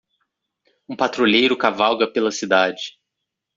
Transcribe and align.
Um 0.89 0.95
patrulheiro 0.95 1.55
cavalga 1.55 2.11
pela 2.11 2.31
cidade. 2.31 2.97